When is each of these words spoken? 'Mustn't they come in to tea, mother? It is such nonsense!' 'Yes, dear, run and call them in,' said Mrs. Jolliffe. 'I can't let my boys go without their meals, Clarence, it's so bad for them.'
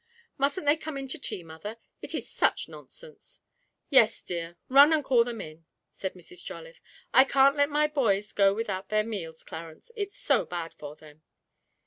'Mustn't 0.35 0.65
they 0.65 0.75
come 0.77 0.97
in 0.97 1.07
to 1.09 1.19
tea, 1.19 1.43
mother? 1.43 1.77
It 2.01 2.15
is 2.15 2.27
such 2.27 2.67
nonsense!' 2.67 3.39
'Yes, 3.91 4.23
dear, 4.23 4.57
run 4.67 4.91
and 4.91 5.03
call 5.03 5.23
them 5.23 5.39
in,' 5.41 5.65
said 5.91 6.15
Mrs. 6.15 6.43
Jolliffe. 6.43 6.81
'I 7.13 7.23
can't 7.25 7.55
let 7.55 7.69
my 7.69 7.85
boys 7.85 8.33
go 8.33 8.51
without 8.51 8.89
their 8.89 9.03
meals, 9.03 9.43
Clarence, 9.43 9.91
it's 9.95 10.17
so 10.17 10.43
bad 10.43 10.73
for 10.73 10.95
them.' 10.95 11.21